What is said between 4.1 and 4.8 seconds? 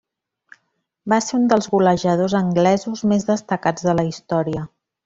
història.